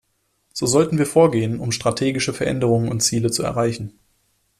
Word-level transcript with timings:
So 0.51 0.65
sollten 0.65 0.97
wir 0.97 1.05
vorgehen, 1.05 1.59
um 1.59 1.71
strategische 1.71 2.33
Veränderungen 2.33 2.89
und 2.89 3.01
Ziele 3.01 3.29
zu 3.29 3.43
erreichen. 3.43 3.99